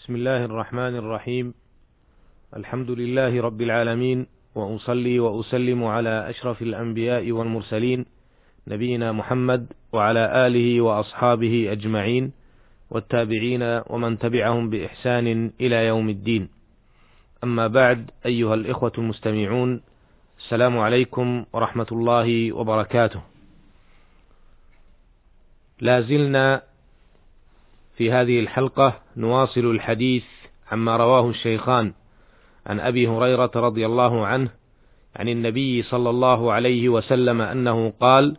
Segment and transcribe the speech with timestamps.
[0.00, 1.54] بسم الله الرحمن الرحيم.
[2.56, 8.06] الحمد لله رب العالمين وأصلي وأسلم على أشرف الأنبياء والمرسلين
[8.68, 12.32] نبينا محمد وعلى آله وأصحابه أجمعين
[12.90, 16.48] والتابعين ومن تبعهم بإحسان إلى يوم الدين.
[17.44, 19.80] أما بعد أيها الإخوة المستمعون
[20.38, 23.20] السلام عليكم ورحمة الله وبركاته.
[25.80, 26.62] لا زلنا
[28.00, 30.24] في هذه الحلقة نواصل الحديث
[30.72, 31.92] عما رواه الشيخان
[32.66, 34.50] عن أبي هريرة رضي الله عنه
[35.16, 38.36] عن النبي صلى الله عليه وسلم أنه قال: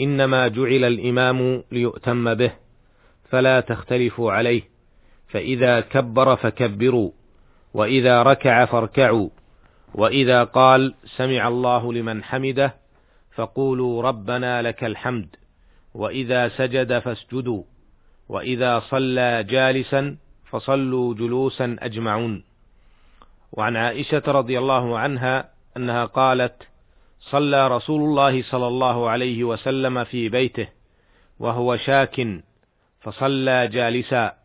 [0.00, 2.52] إنما جعل الإمام ليؤتم به،
[3.30, 4.62] فلا تختلفوا عليه،
[5.28, 7.10] فإذا كبر فكبروا،
[7.74, 9.28] وإذا ركع فاركعوا،
[9.94, 12.74] وإذا قال سمع الله لمن حمده،
[13.34, 15.36] فقولوا ربنا لك الحمد،
[15.94, 17.62] وإذا سجد فاسجدوا،
[18.28, 20.16] وإذا صلى جالسا
[20.50, 22.44] فصلوا جلوسا أجمعون.
[23.52, 26.62] وعن عائشة رضي الله عنها أنها قالت
[27.20, 30.68] صلى رسول الله صلى الله عليه وسلم في بيته
[31.38, 32.42] وهو شاك
[33.00, 34.36] فصلى جالسا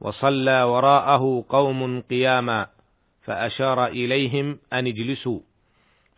[0.00, 2.66] وصلى وراءه قوم قياما
[3.22, 5.40] فأشار إليهم أن اجلسوا.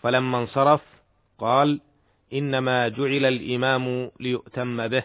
[0.02, 0.80] فلما انصرف
[1.38, 1.80] قال
[2.32, 5.04] إنما جعل الإمام ليؤتم به.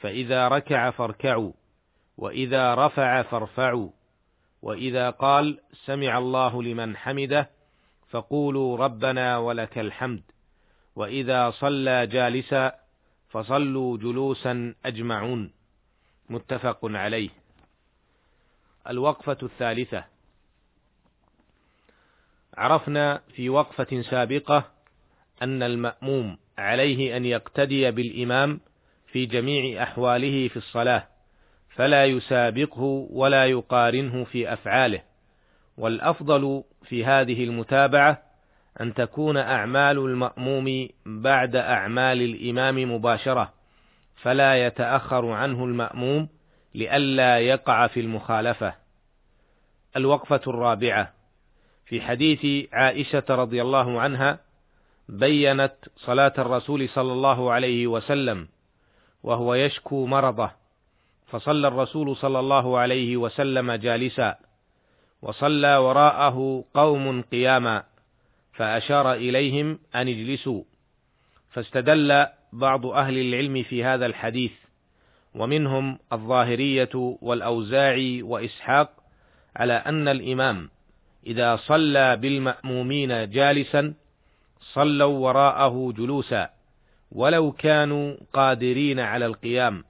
[0.00, 1.52] فإذا ركع فاركعوا
[2.16, 3.90] وإذا رفع فارفعوا
[4.62, 7.50] وإذا قال سمع الله لمن حمده
[8.10, 10.22] فقولوا ربنا ولك الحمد
[10.96, 12.80] وإذا صلى جالسا
[13.30, 15.52] فصلوا جلوسا أجمعون.
[16.30, 17.30] متفق عليه.
[18.88, 20.04] الوقفة الثالثة.
[22.56, 24.70] عرفنا في وقفة سابقة
[25.42, 28.60] أن المأموم عليه أن يقتدي بالإمام
[29.12, 31.06] في جميع أحواله في الصلاة
[31.70, 35.02] فلا يسابقه ولا يقارنه في أفعاله.
[35.76, 38.22] والأفضل في هذه المتابعة
[38.80, 43.52] أن تكون أعمال المأموم بعد أعمال الإمام مباشرة
[44.22, 46.28] فلا يتأخر عنه المأموم
[46.74, 48.74] لئلا يقع في المخالفة.
[49.96, 51.12] الوقفة الرابعة
[51.86, 54.38] في حديث عائشة رضي الله عنها
[55.08, 58.48] بينت صلاة الرسول صلى الله عليه وسلم
[59.22, 60.50] وهو يشكو مرضه.
[61.26, 64.36] فصلى الرسول صلى الله عليه وسلم جالسا
[65.22, 67.84] وصلى وراءه قوم قياما
[68.52, 70.62] فأشار إليهم أن اجلسوا.
[71.50, 74.52] فاستدل بعض أهل العلم في هذا الحديث
[75.34, 76.90] ومنهم الظاهرية
[77.22, 78.90] والاوزاعي وإسحاق
[79.56, 80.70] على أن الإمام
[81.26, 83.94] إذا صلى بالمأمومين جالسا
[84.60, 86.50] صلوا وراءه جلوسا.
[87.12, 89.84] ولو كانوا قادرين على القيام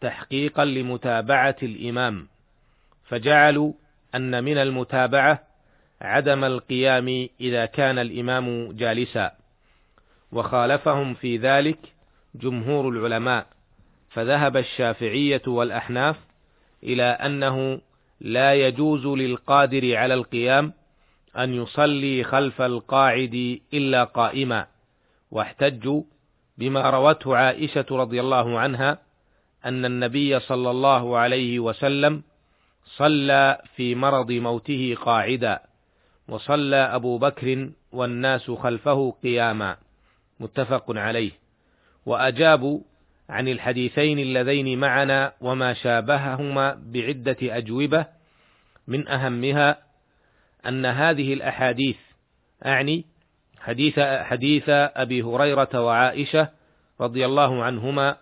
[0.00, 2.28] تحقيقا لمتابعة الإمام
[3.04, 3.72] فجعلوا
[4.14, 5.42] أن من المتابعة
[6.00, 9.32] عدم القيام إذا كان الإمام جالسا
[10.32, 11.78] وخالفهم في ذلك
[12.34, 13.46] جمهور العلماء
[14.10, 16.16] فذهب الشافعية والأحناف
[16.82, 17.80] إلى أنه
[18.20, 20.72] لا يجوز للقادر على القيام
[21.38, 24.66] أن يصلي خلف القاعد إلا قائما
[25.30, 26.02] واحتجوا
[26.58, 28.98] بما روته عائشة رضي الله عنها
[29.64, 32.22] أن النبي صلى الله عليه وسلم
[32.96, 35.60] صلى في مرض موته قاعدا
[36.28, 39.76] وصلى أبو بكر والناس خلفه قياما.
[40.40, 41.30] متفق عليه.
[42.06, 42.80] وأجابوا
[43.28, 48.06] عن الحديثين اللذين معنا وما شابههما بعدة أجوبة
[48.88, 49.78] من أهمها
[50.66, 51.96] أن هذه الأحاديث
[52.66, 53.04] أعني
[53.64, 56.48] حديث حديث أبي هريرة وعائشة
[57.00, 58.16] رضي الله عنهما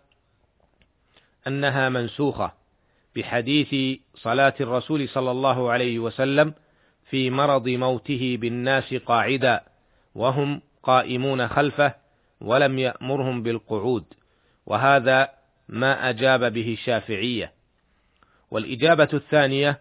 [1.46, 2.52] أنها منسوخة
[3.16, 6.54] بحديث صلاة الرسول صلى الله عليه وسلم
[7.10, 9.60] في مرض موته بالناس قاعدا
[10.14, 11.94] وهم قائمون خلفه
[12.40, 14.04] ولم يأمرهم بالقعود
[14.66, 15.28] وهذا
[15.68, 17.52] ما أجاب به الشافعية.
[18.50, 19.80] والإجابة الثانية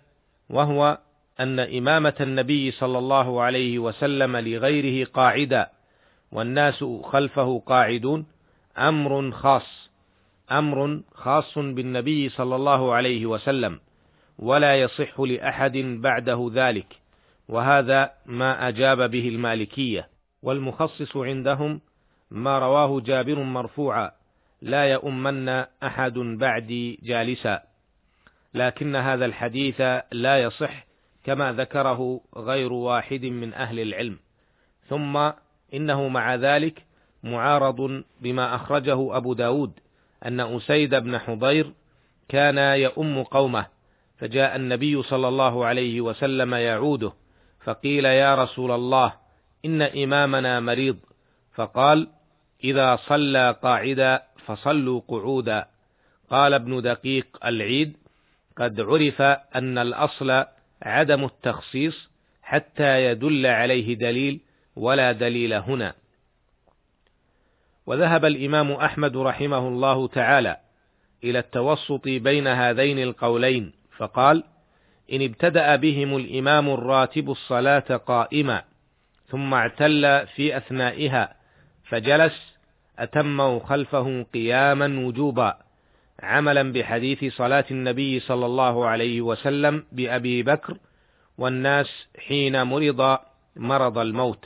[0.50, 0.98] وهو
[1.40, 5.70] أن إمامة النبي صلى الله عليه وسلم لغيره قاعدا
[6.32, 8.26] والناس خلفه قاعدون
[8.78, 9.90] أمر خاص
[10.52, 13.80] أمر خاص بالنبي صلى الله عليه وسلم
[14.40, 17.02] ولا يصح لأحد بعده ذلك
[17.50, 20.08] وهذا ما أجاب به المالكية.
[20.44, 21.82] والمخصص عندهم
[22.32, 24.12] ما رواه جابر مرفوعا
[24.62, 25.50] لا يؤمن
[25.84, 27.62] أحد بعدي جالسا.
[28.54, 29.82] لكن هذا الحديث
[30.12, 30.86] لا يصح
[31.24, 34.20] كما ذكره غير واحد من أهل العلم.
[34.88, 35.32] ثم
[35.74, 36.86] إنه مع ذلك
[37.24, 39.80] معارض بما أخرجه أبو داود
[40.26, 41.74] أن أسيد بن حضير
[42.30, 43.66] كان يؤم قومه
[44.18, 47.14] فجاء النبي صلى الله عليه وسلم يعوده
[47.64, 49.14] فقيل يا رسول الله
[49.66, 50.98] إن إمامنا مريض.
[51.54, 52.08] فقال
[52.64, 55.68] إذا صلى قاعدا فصلوا قعودا.
[56.30, 57.98] قال ابن دقيق العيد
[58.58, 59.22] قد عرف
[59.56, 60.46] أن الأصل
[60.82, 62.10] عدم التخصيص
[62.42, 64.40] حتى يدل عليه دليل
[64.76, 65.94] ولا دليل هنا.
[67.86, 70.58] وذهب الإمام أحمد رحمه الله تعالى
[71.24, 74.44] إلى التوسط بين هذين القولين فقال
[75.14, 78.64] إن ابتدأ بهم الإمام الراتب الصلاة قائما
[79.28, 81.36] ثم اعتل في أثنائها
[81.84, 82.54] فجلس
[83.00, 85.58] أتموا خلفه قياما وجوبا.
[86.22, 90.78] عملا بحديث صلاة النبي صلى الله عليه وسلم بأبي بكر
[91.38, 93.18] والناس حين مرض
[93.56, 94.46] مرض الموت.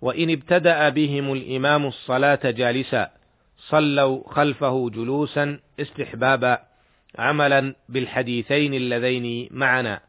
[0.00, 3.10] وإن ابتدأ بهم الإمام الصلاة جالسا
[3.58, 6.58] صلوا خلفه جلوسا استحبابا
[7.18, 10.00] عملا بالحديثين اللذين معنا.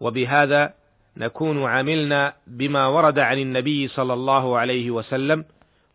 [0.00, 0.74] وبهذا
[1.16, 5.44] نكون عملنا بما ورد عن النبي صلى الله عليه وسلم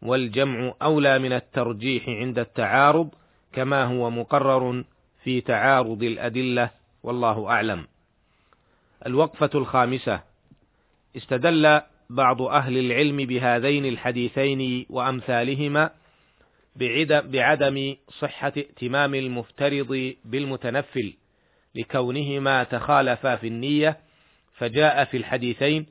[0.01, 3.09] والجمع أولى من الترجيح عند التعارض
[3.57, 4.83] كما هو مقرر
[5.23, 6.69] في تعارض الأدلة
[7.03, 7.87] والله أعلم.
[9.05, 10.21] الوقفة الخامسة
[11.17, 15.89] استدل بعض أهل العلم بهذين الحديثين وأمثالهما
[17.11, 21.13] بعدم صحة ائتمام المفترض بالمتنفل
[21.75, 23.97] لكونهما تخالفا في النية
[24.53, 25.85] فجاء في الحديثين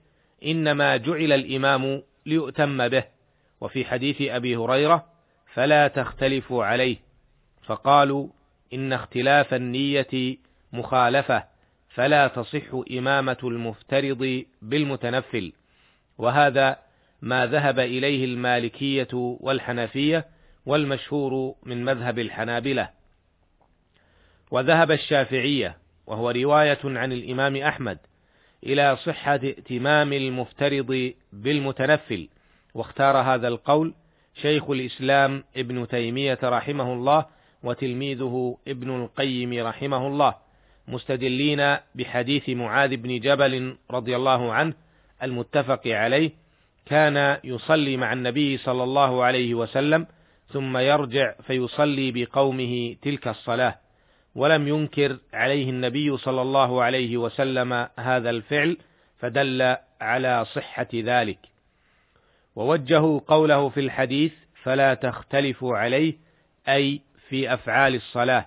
[0.44, 3.04] إنما جعل الإمام ليؤتم به
[3.60, 5.06] وفي حديث أبي هريرة
[5.54, 7.05] فلا تختلفوا عليه
[7.66, 8.28] فقالوا
[8.72, 10.36] إن اختلاف النية
[10.72, 11.44] مخالفة
[11.88, 15.52] فلا تصح إمامة المفترض بالمتنفل.
[16.18, 16.78] وهذا
[17.22, 20.26] ما ذهب إليه المالكية والحنفية
[20.66, 22.90] والمشهور من مذهب الحنابلة.
[24.50, 25.76] وذهب الشافعية
[26.06, 27.98] وهو رواية عن الإمام أحمد
[28.64, 32.28] إلى صحة ائتمام المفترض بالمتنفل.
[32.74, 33.94] واختار هذا القول
[34.42, 37.35] شيخ الإسلام ابن تيمية رحمه الله
[37.66, 40.34] وتلميذه ابن القيم رحمه الله
[40.88, 44.74] مستدلين بحديث معاذ بن جبل رضي الله عنه
[45.22, 46.30] المتفق عليه
[46.86, 50.06] كان يصلي مع النبي صلى الله عليه وسلم
[50.48, 53.78] ثم يرجع فيصلي بقومه تلك الصلاة.
[54.34, 58.76] ولم ينكر عليه النبي صلى الله عليه وسلم هذا الفعل
[59.18, 61.38] فدل على صحة ذلك.
[62.56, 64.32] ووجهوا قوله في الحديث
[64.62, 66.14] فلا تختلفوا عليه
[66.68, 68.46] أي في أفعال الصلاة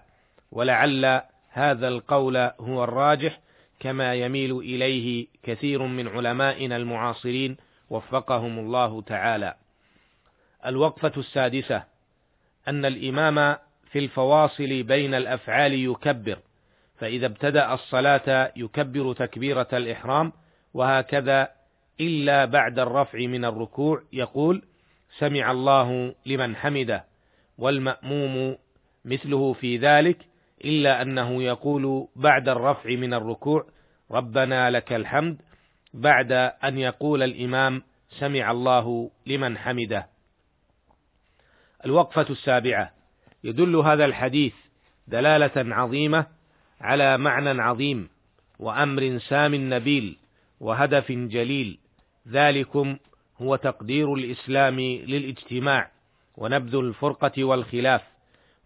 [0.51, 3.39] ولعل هذا القول هو الراجح
[3.79, 7.57] كما يميل إليه كثير من علمائنا المعاصرين
[7.89, 9.55] وفقهم الله تعالى.
[10.65, 11.83] الوقفة السادسة
[12.67, 13.57] أن الإمام
[13.91, 16.39] في الفواصل بين الأفعال يكبر
[16.99, 20.31] فإذا ابتدأ الصلاة يكبر تكبيرة الإحرام
[20.73, 21.49] وهكذا
[22.01, 24.63] إلا بعد الرفع من الركوع يقول
[25.17, 27.05] سمع الله لمن حمده
[27.57, 28.57] والمأموم
[29.09, 30.17] مثله في ذلك
[30.65, 33.65] إلا أنه يقول بعد الرفع من الركوع
[34.11, 35.41] ربنا لك الحمد
[35.93, 36.31] بعد
[36.63, 40.07] أن يقول الإمام سمع الله لمن حمده.
[41.85, 42.91] الوقفة السابعة.
[43.43, 44.53] يدل هذا الحديث
[45.07, 46.25] دلالة عظيمة
[46.81, 48.09] على معنى عظيم
[48.59, 50.17] وأمر سام نبيل
[50.59, 51.79] وهدف جليل.
[52.27, 52.97] ذلكم
[53.41, 55.91] هو تقدير الإسلام للاجتماع
[56.37, 58.01] ونبذ الفرقة والخلاف.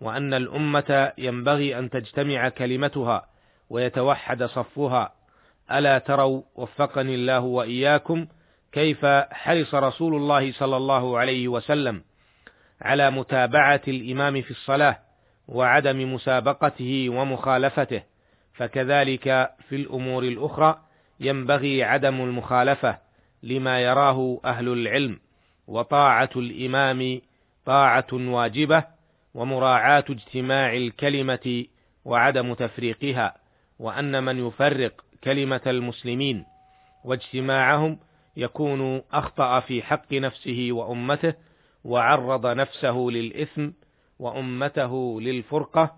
[0.03, 3.25] وأن الأمة ينبغي أن تجتمع كلمتها
[3.69, 5.13] ويتوحد صفها
[5.71, 8.27] ألا تروا وفقني الله وإياكم
[8.71, 12.01] كيف حرص رسول الله صلى الله عليه وسلم
[12.81, 14.99] على متابعة الإمام في الصلاة
[15.47, 18.03] وعدم مسابقته ومخالفته.
[18.53, 20.79] فكذلك في الأمور الأخرى
[21.19, 22.97] ينبغي عدم المخالفة
[23.43, 25.19] لما يراه أهل العلم.
[25.67, 27.21] وطاعة الإمام
[27.65, 28.92] طاعة واجبة
[29.33, 31.65] ومراعاة اجتماع الكلمة
[32.05, 33.37] وعدم تفريقها
[33.79, 36.45] وأن من يفرق كلمة المسلمين
[37.03, 37.99] واجتماعهم
[38.37, 41.33] يكون أخطأ في حق نفسه وأمته
[41.83, 43.69] وعرض نفسه للإثم
[44.19, 45.95] وأمته للفرقة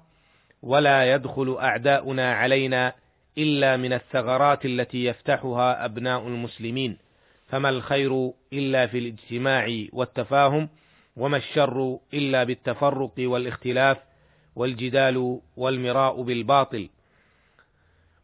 [0.62, 2.94] ولا يدخل أعداؤنا علينا
[3.38, 6.98] إلا من الثغرات التي يفتحها أبناء المسلمين.
[7.48, 10.70] فما الخير إلا في الاجتماع والتفاهم
[11.16, 13.98] وما الشر إلا بالتفرق والاختلاف
[14.56, 16.90] والجدال والمراء بالباطل.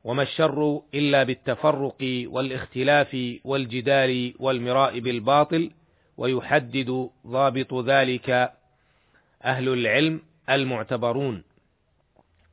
[0.04, 5.72] وما الشر إلا بالتفرق والاختلاف والجدال والمراء بالباطل
[6.18, 8.52] ويحدد ضابط ذلك
[9.46, 11.44] أهل العلم المعتبرون.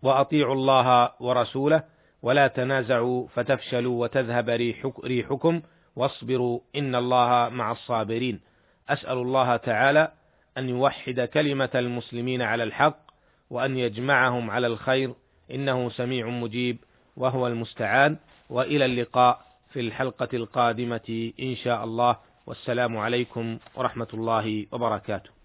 [0.02, 1.83] وأطيعوا الله ورسوله
[2.23, 4.49] ولا تنازعوا فتفشلوا وتذهب
[5.04, 5.62] ريحكم
[5.97, 8.40] واصبروا إن الله مع الصابرين.
[8.88, 10.12] أسأل الله تعالى
[10.58, 12.98] أن يوحد كلمة المسلمين على الحق
[13.50, 15.14] وأن يجمعهم على الخير
[15.50, 16.76] إنه سميع مجيب
[17.16, 18.16] وهو المستعان
[18.50, 25.38] وإلى اللقاء في الحلقة القادمة إن شاء الله والسلام عليكم ورحمة الله وبركاته